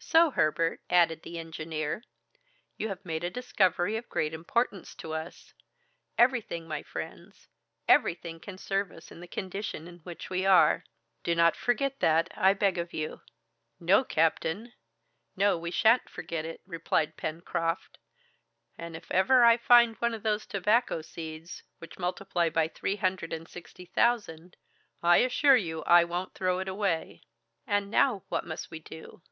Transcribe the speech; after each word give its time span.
"So, 0.00 0.30
Herbert," 0.30 0.80
added 0.90 1.22
the 1.22 1.38
engineer, 1.38 2.04
"you 2.76 2.88
have 2.88 3.04
made 3.06 3.24
a 3.24 3.30
discovery 3.30 3.96
of 3.96 4.08
great 4.10 4.34
importance 4.34 4.94
to 4.96 5.14
us. 5.14 5.54
Everything, 6.18 6.68
my 6.68 6.82
friends, 6.82 7.48
everything 7.88 8.38
can 8.38 8.58
serve 8.58 8.92
us 8.92 9.10
in 9.10 9.20
the 9.20 9.26
condition 9.26 9.88
in 9.88 10.00
which 10.00 10.28
we 10.28 10.44
are. 10.44 10.84
Do 11.24 11.34
not 11.34 11.56
forget 11.56 12.00
that, 12.00 12.28
I 12.36 12.52
beg 12.52 12.76
of 12.76 12.92
you." 12.92 13.22
"No, 13.80 14.04
captain, 14.04 14.74
no, 15.36 15.56
we 15.56 15.70
shan't 15.70 16.10
forget 16.10 16.44
it," 16.44 16.60
replied 16.66 17.16
Pencroft; 17.16 17.96
"and 18.76 18.94
if 18.94 19.10
ever 19.10 19.42
I 19.42 19.56
find 19.56 19.96
one 19.96 20.12
of 20.12 20.22
those 20.22 20.44
tobacco 20.44 21.00
seeds, 21.00 21.62
which 21.78 21.98
multiply 21.98 22.50
by 22.50 22.68
three 22.68 22.96
hundred 22.96 23.32
and 23.32 23.48
sixty 23.48 23.86
thousand, 23.86 24.56
I 25.02 25.18
assure 25.18 25.56
you 25.56 25.82
I 25.84 26.04
won't 26.04 26.34
throw 26.34 26.58
it 26.58 26.68
away! 26.68 27.22
And 27.66 27.90
now, 27.90 28.22
what 28.28 28.44
must 28.46 28.70
we 28.70 28.80
do?" 28.80 29.22